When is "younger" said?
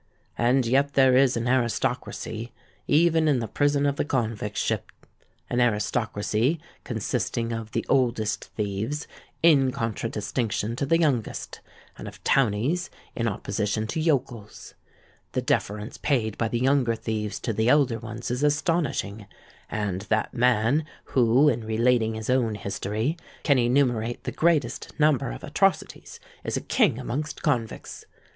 16.59-16.95